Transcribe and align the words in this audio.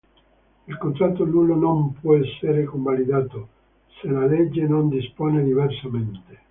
Il 0.67 0.77
contratto 0.79 1.25
nullo 1.25 1.53
non 1.53 1.93
può 1.93 2.15
essere 2.15 2.63
convalidato, 2.63 3.49
se 4.01 4.07
la 4.07 4.25
legge 4.25 4.65
non 4.67 4.89
dispone 4.89 5.43
diversamente. 5.43 6.39